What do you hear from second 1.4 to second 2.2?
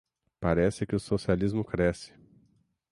cresce...